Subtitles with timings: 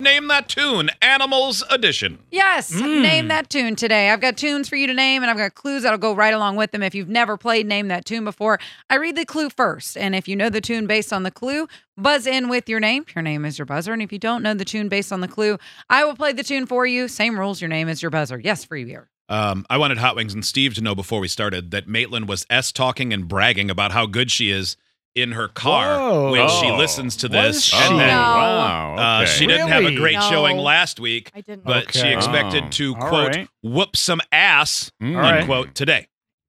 [0.00, 2.20] Name that tune, Animals Edition.
[2.30, 4.08] Yes, name that tune today.
[4.08, 6.56] I've got tunes for you to name, and I've got clues that'll go right along
[6.56, 6.82] with them.
[6.82, 8.58] If you've never played Name That Tune before,
[8.88, 9.98] I read the clue first.
[9.98, 13.04] And if you know the tune based on the clue, buzz in with your name.
[13.14, 13.92] Your name is your buzzer.
[13.92, 15.58] And if you don't know the tune based on the clue,
[15.90, 17.06] I will play the tune for you.
[17.06, 17.60] Same rules.
[17.60, 18.38] Your name is your buzzer.
[18.38, 19.10] Yes, free beer.
[19.28, 22.46] Um, I wanted Hot Wings and Steve to know before we started that Maitland was
[22.48, 24.78] S talking and bragging about how good she is
[25.14, 26.30] in her car Whoa.
[26.32, 26.76] when she Oh.
[26.76, 27.64] listens to this.
[27.64, 27.76] she?
[27.76, 28.14] And then, No.
[28.14, 28.96] wow.
[29.18, 29.30] uh, okay.
[29.32, 30.30] she didn't have a great No.
[30.30, 31.64] showing last week, I didn't.
[31.64, 32.70] but she expected Oh.
[32.70, 33.48] to, All quote, right.
[33.62, 35.16] whoop some ass, Mm.
[35.16, 35.40] All right.
[35.40, 36.06] unquote, today.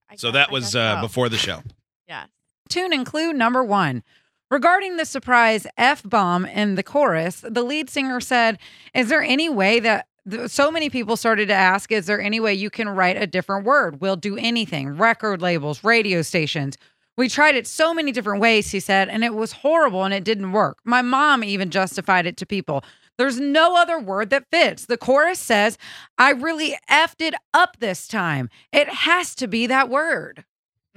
[0.10, 1.02] I So guess- that was uh, so.
[1.02, 1.64] before the show.
[2.08, 2.26] Yeah.
[2.70, 4.04] Tune and clue number one.
[4.52, 8.60] Regarding the surprise F bomb in the chorus, the lead singer said,
[8.94, 10.08] Is there any way that
[10.48, 13.66] so many people started to ask, Is there any way you can write a different
[13.66, 14.02] word?
[14.02, 16.78] We'll do anything record labels, radio stations.
[17.18, 20.24] We tried it so many different ways, he said, and it was horrible and it
[20.24, 20.78] didn't work.
[20.86, 22.84] My mom even justified it to people.
[23.18, 24.86] There's no other word that fits.
[24.86, 25.78] The chorus says,
[26.18, 28.50] I really effed it up this time.
[28.72, 30.46] It has to be that word.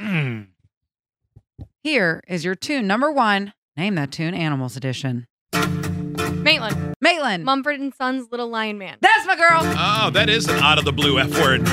[0.00, 0.46] Mm.
[1.82, 3.52] Here is your tune number one.
[3.76, 5.26] Name that tune, Animals Edition.
[5.52, 6.94] Maitland.
[7.00, 7.44] Maitland.
[7.44, 8.96] Mumford and Sons Little Lion Man.
[9.00, 9.60] That's my girl.
[9.62, 11.66] Oh, that is an out of the blue F word.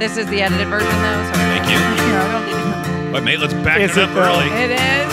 [0.00, 1.32] This is the edited version, though.
[1.32, 1.78] So Thank you.
[1.78, 4.22] Yeah, I don't need to- But Maitland's backing Is it it up though?
[4.22, 4.48] early.
[4.50, 5.10] It is.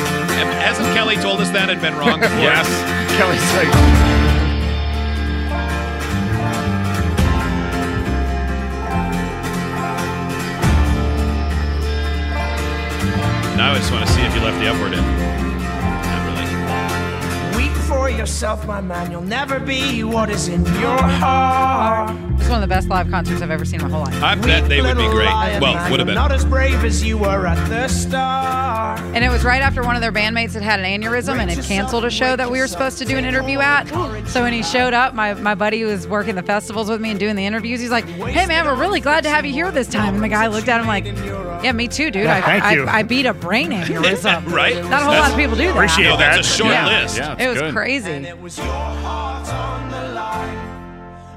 [0.67, 2.39] Hasn't Kelly told us that had been wrong before?
[2.39, 2.67] Yes.
[3.17, 3.71] Kelly's like,
[13.57, 15.46] Now I just want to see if you left the upward word in.
[18.17, 19.11] Yourself, my man.
[19.11, 22.15] You'll never be what is in your heart.
[22.39, 24.23] It's one of the best live concerts I've ever seen in my whole life.
[24.23, 25.27] I bet they would be great.
[25.27, 26.15] Well, man, would have been.
[26.15, 28.99] Not as brave as you were at the start.
[29.13, 31.63] And it was right after one of their bandmates had had an aneurysm and had
[31.63, 33.87] canceled a show that we were supposed to do an interview at.
[34.29, 37.11] So when he showed up, my, my buddy who was working the festivals with me
[37.11, 39.71] and doing the interviews, he's like, hey, man, we're really glad to have you here
[39.71, 40.15] this time.
[40.15, 41.05] And the guy looked at him like,
[41.63, 42.23] yeah, me too, dude.
[42.25, 42.85] Yeah, I, thank I, you.
[42.87, 44.45] I beat a brain aneurysm.
[44.57, 44.75] Right?
[44.75, 45.71] Not a whole lot of people do that.
[45.75, 46.57] Appreciate No, that's a that.
[46.57, 47.01] short Yeah.
[47.01, 47.17] list.
[47.17, 47.73] Yeah, It was good.
[47.73, 48.06] crazy.
[48.07, 50.57] It was your heart on the line.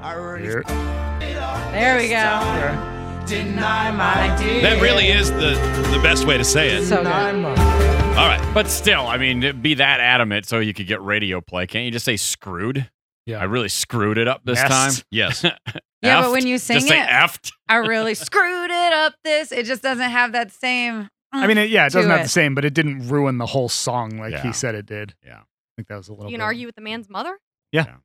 [0.03, 0.63] I really Here.
[0.63, 3.27] There we go.
[3.27, 4.63] deny my dear.
[4.63, 5.51] That really is the
[5.93, 6.85] the best way to say it.
[6.87, 7.07] So good.
[7.09, 8.51] All right.
[8.55, 11.67] But still, I mean, be that adamant so you could get radio play.
[11.67, 12.89] Can't you just say screwed?
[13.27, 13.41] Yeah.
[13.41, 14.71] I really screwed it up this Messed.
[14.71, 15.05] time.
[15.11, 15.45] Yes.
[16.03, 17.53] Yeah, but when you sing just say it- effed.
[17.69, 19.13] I really screwed it up.
[19.23, 21.11] This it just doesn't have that same.
[21.31, 22.23] I mean, it, yeah, it doesn't have it.
[22.23, 24.43] the same, but it didn't ruin the whole song like Yeah.
[24.43, 25.15] he said it did.
[25.23, 25.41] Yeah.
[25.81, 26.27] I think that was a little.
[26.31, 27.39] You can bit- argue with the man's mother?
[27.73, 27.97] Yeah.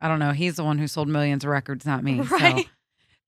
[0.00, 0.32] I don't know.
[0.32, 2.24] He's the one who sold millions of records, not me.
[2.26, 2.36] so.
[2.36, 2.68] Right.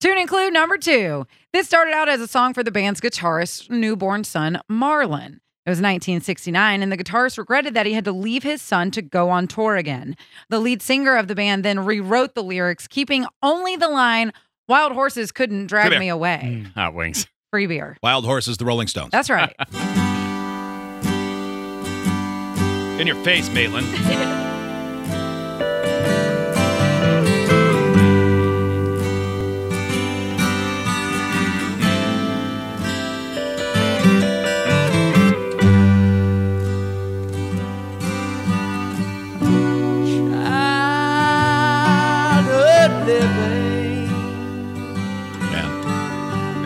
[0.01, 1.27] Tune in clue number two.
[1.53, 5.41] This started out as a song for the band's guitarist's newborn son, Marlon.
[5.65, 9.03] It was 1969, and the guitarist regretted that he had to leave his son to
[9.03, 10.15] go on tour again.
[10.49, 14.33] The lead singer of the band then rewrote the lyrics, keeping only the line,
[14.69, 16.65] Wild horses couldn't drag me away.
[16.67, 16.75] Mm.
[16.75, 17.27] Hot wings.
[17.53, 17.97] Free beer.
[18.03, 19.11] Wild Horses, the Rolling Stones.
[19.13, 19.55] That's right.
[22.99, 23.87] In your face, Maitland.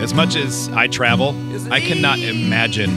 [0.01, 1.35] As much as I travel,
[1.71, 2.89] I cannot imagine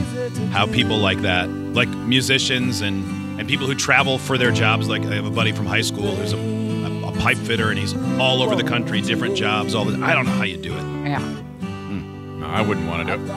[0.51, 4.87] how people like that, like musicians and, and people who travel for their jobs.
[4.87, 7.77] Like I have a buddy from high school who's a, a, a pipe fitter and
[7.79, 9.75] he's all over the country, different jobs.
[9.75, 10.81] All the, I don't know how you do it.
[11.07, 11.19] Yeah.
[11.19, 12.39] Hmm.
[12.39, 13.31] No, I wouldn't want to do it.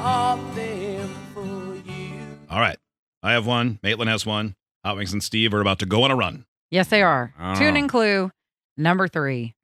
[2.50, 2.78] All right.
[3.22, 3.78] I have one.
[3.82, 4.54] Maitland has one.
[4.84, 6.46] Hot Wings and Steve are about to go on a run.
[6.70, 7.34] Yes, they are.
[7.38, 7.54] Oh.
[7.56, 8.30] Tune in clue
[8.76, 9.54] number three.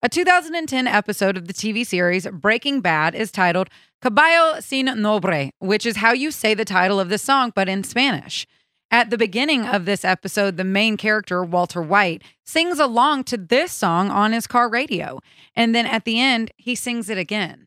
[0.00, 3.68] A 2010 episode of the TV series Breaking Bad is titled
[4.00, 7.82] Caballo sin Nombre, which is how you say the title of this song, but in
[7.82, 8.46] Spanish.
[8.90, 13.70] At the beginning of this episode, the main character, Walter White, sings along to this
[13.70, 15.20] song on his car radio.
[15.54, 17.66] And then at the end, he sings it again.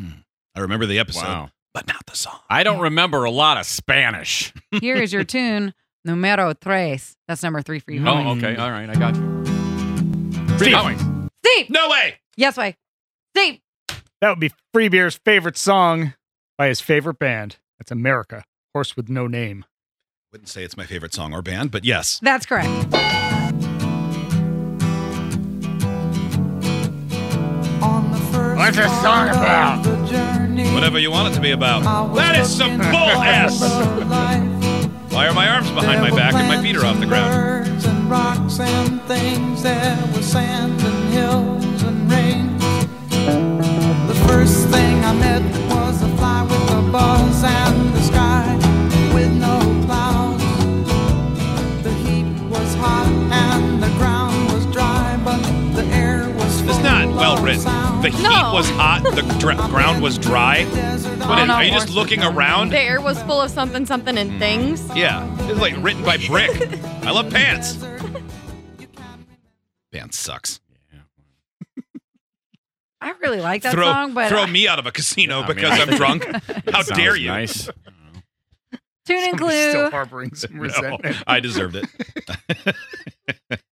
[0.00, 0.22] Hmm.
[0.56, 1.50] I remember the episode, Wow.
[1.72, 2.40] but not the song.
[2.50, 4.52] I don't remember a lot of Spanish.
[4.80, 5.74] Here is your tune
[6.04, 7.16] Numero tres.
[7.28, 8.00] That's number three for you.
[8.00, 8.38] Oh, Howie.
[8.38, 8.56] okay.
[8.56, 8.88] All right.
[8.90, 9.44] I got you.
[10.58, 10.72] Steve.
[10.72, 11.30] Going.
[11.44, 11.70] Steve.
[11.70, 12.14] No way.
[12.36, 12.76] Yes, way.
[13.36, 13.60] Steve.
[14.20, 16.14] That would be Free Beer's favorite song
[16.56, 17.58] by his favorite band.
[17.78, 18.42] That's America,
[18.74, 19.64] Horse with No Name.
[20.30, 22.20] Wouldn't say it's my favorite song or band, but yes.
[22.22, 22.68] That's correct.
[28.58, 29.86] What's this song about?
[30.74, 32.14] Whatever you want it to be about.
[32.14, 33.58] That is some bull ass.
[35.10, 37.58] Why are my arms behind my back and my feet are off the ground?
[59.18, 60.62] The dr- ground was dry.
[60.62, 62.70] Desert What is, no, are you just looking around?
[62.70, 64.88] The air was full of something, something, and things.
[64.94, 66.50] Yeah, it's like written by Brick.
[67.02, 67.84] I love pants.
[69.92, 70.60] Pants sucks.
[73.00, 75.44] I really like that throw song, but throw uh, me out of a casino Yeah,
[75.44, 76.24] I mean, because I I'm think- drunk.
[76.72, 77.26] How Sounds dare you?
[77.28, 77.64] Nice.
[79.04, 79.90] tune and Somebody's still clue.
[79.90, 81.16] harboring some No, resentment.
[81.26, 81.86] I deserved it.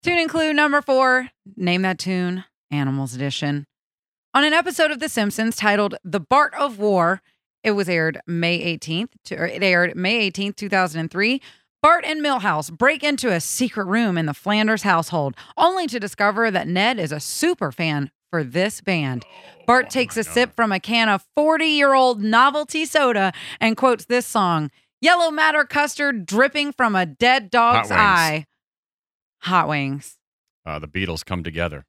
[0.02, 1.28] Tune and clue number four.
[1.56, 2.42] Name that tune.
[2.72, 3.64] Animals Edition.
[4.36, 7.22] On an episode of The Simpsons titled "The Bart of War,"
[7.64, 9.08] it was aired May 18th.
[9.24, 11.40] To, or it aired May 18th, 2003.
[11.82, 16.50] Bart and Milhouse break into a secret room in the Flanders household, only to discover
[16.50, 19.24] that Ned is a super fan for this band.
[19.66, 24.04] Bart takes a sip from a can of 40 year old novelty soda and quotes
[24.04, 27.98] this song Yellow matter custard dripping from a dead dog's Wings.
[27.98, 28.46] eye.
[29.44, 30.18] Hot wings.
[30.66, 31.86] Uh, the Beatles come together.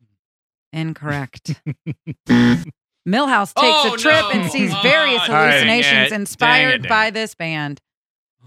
[0.77, 1.59] Incorrect.
[3.07, 4.29] Milhouse takes Oh, a trip no.
[4.31, 7.79] and sees Oh, various dang hallucinations inspired it, by this band.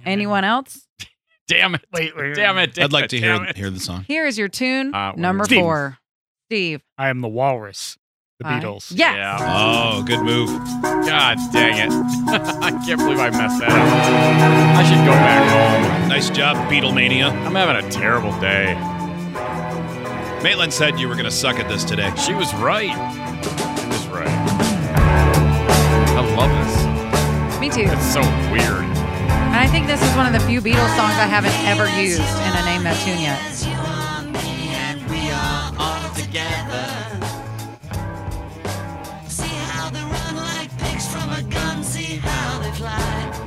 [0.05, 0.87] Anyone else?
[1.49, 1.85] Damn it.
[1.93, 2.79] Wait, wait, Damn it.
[2.79, 3.57] I'd like to hear it.
[3.57, 4.05] hear the song.
[4.07, 5.61] Here is your tune, Uh, number Steve.
[5.61, 5.99] four.
[6.49, 6.83] Steve.
[6.99, 7.97] I am the Walrus,
[8.39, 8.61] the Aye.
[8.61, 8.93] Beatles.
[8.95, 9.17] Yes.
[9.17, 9.39] Yeah.
[9.41, 10.49] Oh, good move.
[10.83, 11.93] God dang it.
[12.63, 14.79] I can't believe I messed that up.
[14.79, 15.49] I should go back
[16.01, 16.09] home.
[16.09, 17.31] Nice job, Beatlemania.
[17.47, 18.75] I'm having a terrible day.
[20.43, 22.11] Maitland said you were going to suck at this today.
[22.17, 22.89] She was right.
[22.89, 24.27] She was right.
[26.17, 26.51] I love
[27.53, 27.61] this.
[27.61, 27.93] Me too.
[27.93, 28.85] It's so weird.
[28.85, 32.21] And I think this is one of the few Beatles songs I haven't ever used
[32.21, 33.39] in a Name That Tune yet.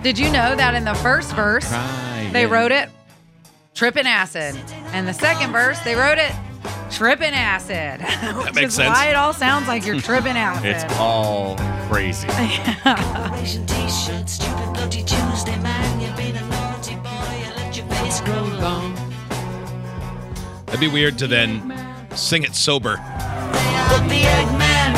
[0.04, 1.72] Did you know that in the first verse,
[2.34, 2.90] they wrote it
[3.74, 4.56] tripping acid.
[4.92, 6.32] And the second verse, they wrote it
[6.94, 8.02] tripping acid.
[8.38, 8.90] Which makes is sense.
[8.96, 10.66] why it all sounds like you're tripping acid.
[10.66, 11.58] It's all
[11.90, 12.28] crazy.
[13.68, 16.00] T-shirt, stupid bloody Tuesday, man.
[16.02, 17.46] You've been a naughty boy.
[17.46, 18.96] You let your face grow long.
[20.68, 21.74] That'd be weird to then
[22.16, 22.98] sing it sober.
[23.00, 24.94] I'm the Eggman.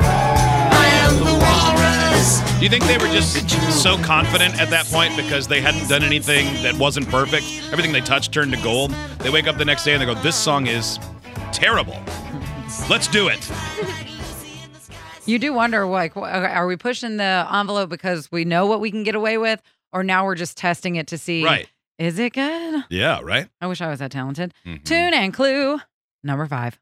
[0.00, 2.40] I am the walrus.
[2.58, 3.48] Do you think they were just
[3.82, 7.44] so confident at that point because they hadn't done anything that wasn't perfect?
[7.72, 8.90] Everything they touched turned to gold.
[9.20, 10.98] They wake up the next day and they go, "This song is
[11.58, 11.96] terrible.
[12.88, 13.50] Let's do it."
[15.26, 19.02] You do wonder, like, are we pushing the envelope because we know what we can
[19.02, 19.60] get away with,
[19.92, 21.68] or now we're just testing it to see, Right?
[21.98, 22.84] is it good?
[22.88, 23.20] Yeah.
[23.22, 23.48] Right.
[23.60, 24.54] I wish I was that talented.
[24.66, 24.84] Mhm.
[24.84, 25.80] Tune and clue
[26.24, 26.78] number five.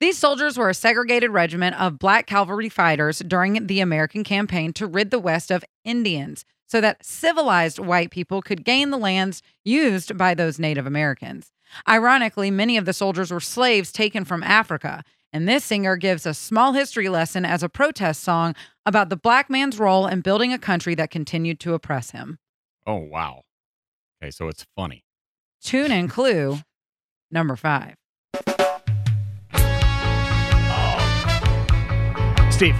[0.00, 4.86] These soldiers were a segregated regiment of black cavalry fighters during the American campaign to
[4.88, 10.18] rid the West of Indians so that civilized white people could gain the lands used
[10.18, 11.52] by those Native Americans.
[11.88, 15.02] Ironically, many of the soldiers were slaves taken from Africa,
[15.32, 18.54] and this singer gives a small history lesson as a protest song
[18.86, 22.38] about the black man's role in building a country that continued to oppress him.
[22.86, 23.42] Oh, wow.
[24.22, 25.04] Okay, so it's funny.
[25.62, 26.58] Tune and clue
[27.30, 27.94] number five.
[32.50, 32.76] Steve,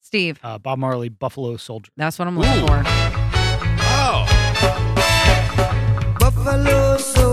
[0.00, 1.92] Steve, uh, Bob Marley, Buffalo Soldier.
[1.96, 2.82] that's what I'm looking for.
[3.90, 4.24] Oh.
[6.18, 7.27] Buffalo soldier,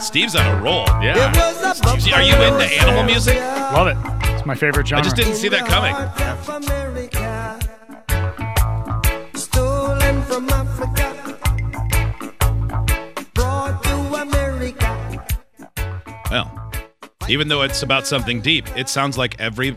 [0.00, 0.84] Steve's on a roll.
[1.02, 1.32] It Yeah.
[1.36, 3.36] was a Steve, are you into animal music?
[3.38, 3.96] Love it.
[4.34, 5.00] It's my favorite genre.
[5.00, 5.92] I just didn't see that coming.
[5.92, 7.58] North of America,
[9.34, 11.36] stolen from Africa,
[13.34, 15.24] brought to America.
[16.30, 16.70] Well,
[17.28, 19.76] even though it's about something deep, it sounds like every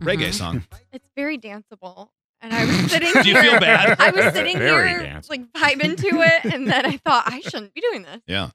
[0.00, 0.64] reggae song.
[0.92, 2.08] It's very danceable.
[2.42, 3.42] And I was sitting Do you here.
[3.42, 4.00] feel bad?
[4.00, 5.30] I was sitting Very here danceable.
[5.30, 8.20] like vibing to it, and then I thought I shouldn't be doing this.
[8.26, 8.50] Yeah.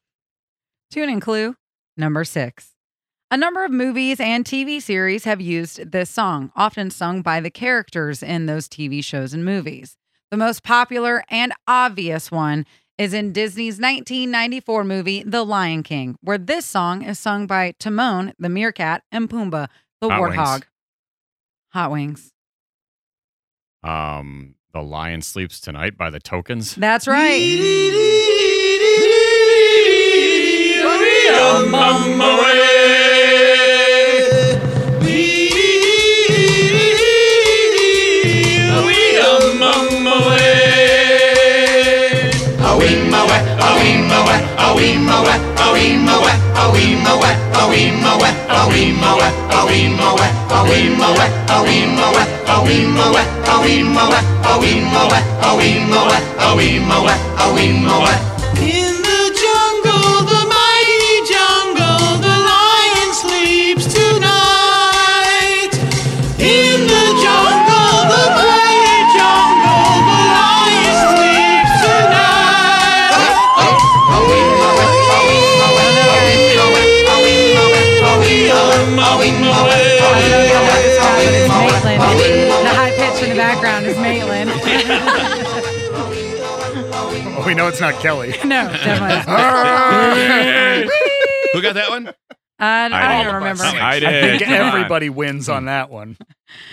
[0.91, 1.55] Tune in clue
[1.97, 2.71] number six.
[3.31, 7.49] A number of movies and TV series have used this song, often sung by the
[7.49, 9.97] characters in those TV shows and movies.
[10.31, 12.65] The most popular and obvious one
[12.97, 18.33] is in Disney's 1994 movie The Lion King, where this song is sung by Timon,
[18.39, 19.67] the meerkat, and Pumbaa,
[20.01, 20.35] the Hot Wings.
[20.35, 20.63] warthog.
[21.69, 22.31] Hot Wings.
[23.85, 26.75] Um, The Lion Sleeps Tonight by the Tokens.
[26.75, 27.95] That's right.
[58.57, 65.71] In the jungle, the mighty jungle, the lion sleeps tonight.
[66.39, 67.64] In the jungle,
[80.15, 82.05] Maitland.
[82.65, 84.49] The high pitch in the background is Maitland.
[87.37, 88.29] Oh, we know it's not Kelly.
[88.45, 89.31] no, definitely.
[89.31, 90.85] not.
[91.53, 92.07] Who got that one?
[92.07, 92.13] Uh,
[92.59, 93.63] I, I don't remember.
[93.65, 96.17] I I think everybody wins on that one.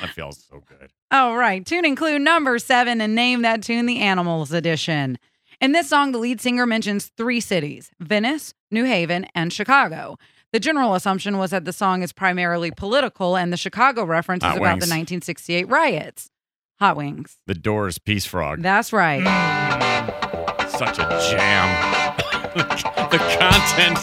[0.01, 0.91] That feels so good.
[1.11, 1.67] All right.
[1.67, 5.19] Tune and clue number seven and name that tune the Animals Edition.
[5.61, 10.17] In this song, the lead singer mentions three cities Venice, New Haven, and Chicago.
[10.53, 14.49] The general assumption was that the song is primarily political, and the Chicago reference is
[14.49, 16.31] Hot about the 1968 riots.
[16.79, 17.39] Hot Wings.
[17.47, 18.61] The Doors Peace Frog.
[18.61, 19.23] That's right.
[20.69, 22.13] Such a jam.
[22.55, 23.99] the content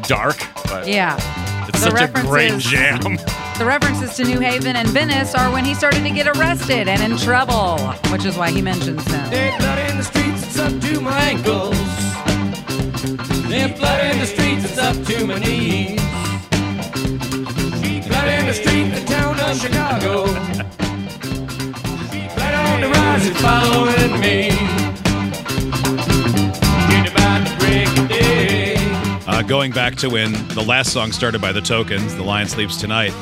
[0.00, 0.36] is dark,
[0.66, 1.16] but Yeah.
[1.66, 3.16] it's The such a great references- jam.
[3.58, 7.02] The references to New Haven and Venice are when he started to get arrested and
[7.02, 7.78] in trouble,
[8.12, 9.28] which is why he mentions them.
[9.30, 11.76] There's blood in the streets, it's up to my ankles.
[13.48, 15.98] There's blood in the streets, it's up to my knees.
[18.06, 20.26] Blood in the street, the town of Chicago.
[22.34, 24.50] Blood on the rise, it's following me.
[29.26, 32.76] Uh, going back to when the last song started by the Tokens, "The Lion Sleeps
[32.76, 33.14] Tonight."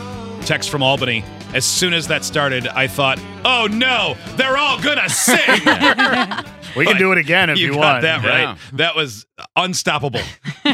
[0.47, 1.25] Text from Albany.
[1.55, 5.39] As soon as that started, I thought, "Oh no, they're all gonna sing."
[6.77, 8.03] We can do it again if you, you got want.
[8.03, 8.41] that right.
[8.43, 8.57] Yeah.
[8.75, 9.27] That was
[9.57, 10.21] unstoppable.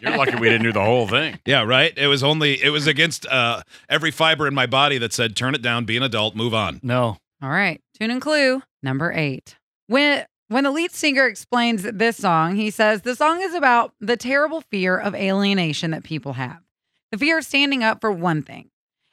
[0.00, 1.38] You're lucky we didn't do the whole thing.
[1.44, 1.92] Yeah, right.
[1.98, 5.54] It was only it was against uh, every fiber in my body that said, "Turn
[5.54, 7.18] it down, be an adult, move on." No.
[7.42, 7.78] All right.
[7.98, 9.56] Tune and clue number eight.
[9.86, 14.16] When when the lead singer explains this song, he says the song is about the
[14.16, 16.60] terrible fear of alienation that people have.
[17.12, 18.70] The fear of standing up for one thing.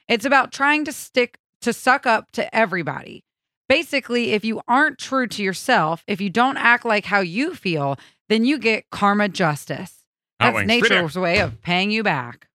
[0.08, 3.24] It's about trying to stick to suck up to everybody.
[3.68, 7.98] Basically, if you aren't true to yourself, if you don't act like how you feel,
[8.28, 10.04] then you get karma justice.
[10.40, 10.68] Hot That's Wings.
[10.68, 12.48] nature's way of paying you back.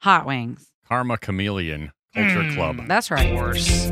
[0.00, 0.70] Hot wings.
[0.88, 2.76] Karma Chameleon Culture Club.
[2.78, 3.34] Mm, that's right.
[3.34, 3.90] Worse.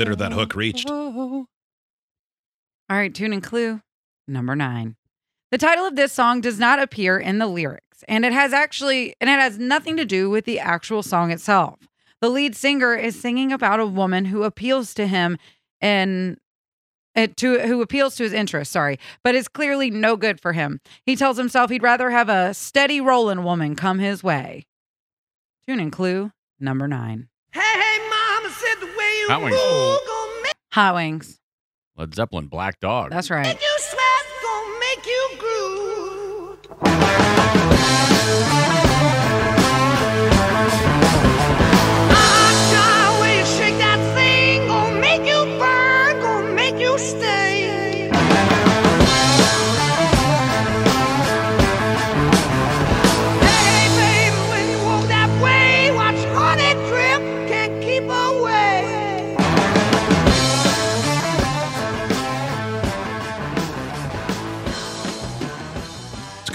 [0.00, 0.88] Consider that hook reached.
[0.88, 1.46] All
[2.88, 3.82] right, tune and clue
[4.26, 4.96] number nine.
[5.50, 9.14] The title of this song does not appear in the lyrics, and it has actually
[9.20, 11.80] and it has nothing to do with the actual song itself.
[12.22, 15.36] The lead singer is singing about a woman who appeals to him
[15.82, 16.38] and
[17.14, 20.80] uh, to who appeals to his interests, sorry, but is clearly no good for him.
[21.04, 24.64] He tells himself he'd rather have a steady rolling woman come his way.
[25.68, 27.28] Tune and clue number nine.
[27.52, 29.56] Hey, hey, mama said the way you Hot Wings.
[30.72, 31.38] Hot Wings.
[31.96, 33.10] Led Zeppelin Black Dog.
[33.12, 33.56] That's right.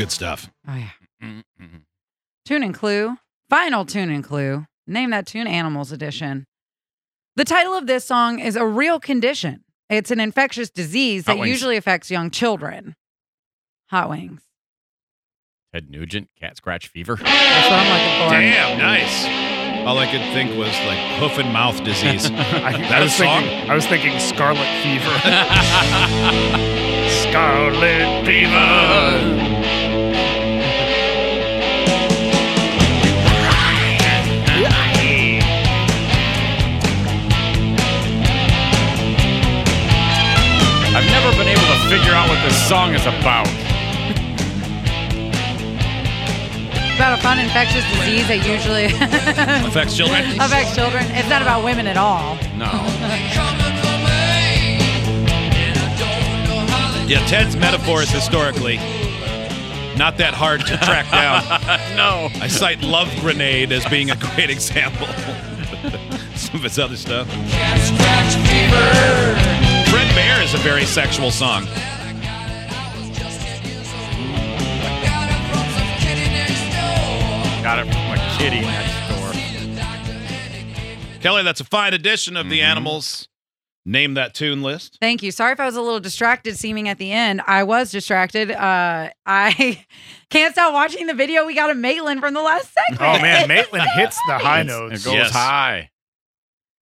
[0.06, 0.50] Good stuff.
[0.68, 0.90] Oh yeah.
[1.24, 1.82] Mm-mm.
[2.46, 3.18] Tune and clue.
[3.50, 4.66] Final tune and clue.
[4.86, 6.46] Name that tune Animals Edition.
[7.36, 9.64] The title of this song is a real condition.
[9.90, 11.50] It's an infectious disease Hot that wings.
[11.50, 12.94] usually affects young children.
[13.90, 14.42] Hot wings.
[15.74, 17.16] Ted Nugent, cat scratch fever.
[17.16, 17.24] That's
[17.68, 18.40] what I'm looking for.
[18.40, 19.88] Damn, nice.
[19.88, 22.26] All I could think was like hoof and mouth disease.
[22.32, 23.42] I, That I a was song?
[23.42, 23.70] thinking.
[23.72, 25.16] I was thinking Scarlet Fever.
[27.26, 29.65] Scarlet Fever.
[41.90, 43.48] Figure out what this song is about.
[46.78, 48.86] It's about a fun infectious disease that usually
[49.68, 50.40] Affects children.
[50.40, 51.04] affects children.
[51.12, 52.36] It's not about women at all.
[52.56, 52.72] No.
[57.08, 58.78] Yeah, Ted's metaphor is historically
[59.96, 61.44] not that hard to track down.
[61.96, 62.30] no.
[62.42, 65.08] I cite Love Grenade as being a great example.
[66.36, 67.28] Some of his other stuff.
[69.96, 71.66] Fred Bear is a very sexual song.
[77.64, 79.32] Got it from a kitty next door.
[81.22, 82.66] Kelly, that's a fine edition of the Mm-hmm.
[82.72, 83.28] Animals.
[83.88, 84.98] Name that tune list.
[85.00, 85.32] Thank you.
[85.32, 87.42] Sorry if I was a little distracted seeming at the end.
[87.46, 88.50] I was distracted.
[88.52, 89.86] Uh, I
[90.32, 93.02] can't stop watching the video we got of Maitland from the last segment.
[93.02, 95.02] Oh man, Maitland hits the high It's- notes.
[95.02, 95.32] It goes Yes.
[95.32, 95.90] high.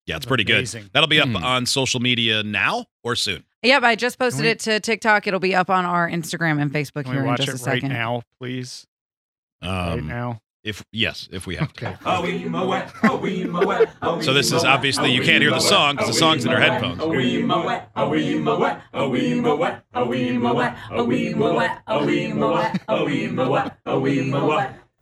[0.05, 0.67] Yeah, it's pretty good.
[0.93, 1.37] That'll be up Hmm.
[1.37, 3.43] on social media now or soon.
[3.63, 5.27] Yep, I just posted we- it to TikTok.
[5.27, 7.89] It'll be up on our Instagram and Facebook here in just it a right second.
[7.89, 8.85] now, please?
[9.61, 10.41] right Um, now.
[10.65, 11.87] if yes, if we have to.
[11.87, 11.97] Okay.
[14.21, 17.01] So this is obviously you can't hear the song because the song's in our headphones.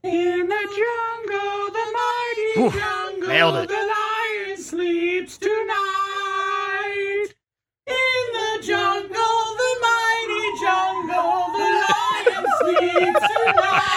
[0.04, 3.70] In the jungle, the mighty Whew, jungle, nailed it.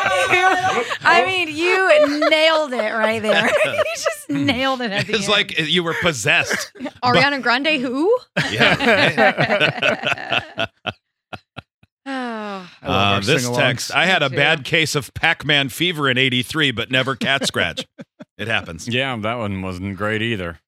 [1.07, 3.47] I mean, you nailed it right there.
[3.65, 5.33] you just nailed it at the It's end.
[5.33, 6.73] like you were possessed.
[7.05, 8.17] Ariana Grande, who?
[8.51, 10.67] Yeah.
[12.07, 13.57] oh, I Uh, this sing-alongs.
[13.57, 17.87] text: I had a bad case of Pac-Man fever in '83, but never cat scratch.
[18.39, 18.89] it happens.
[18.89, 20.61] Yeah, that one wasn't great either.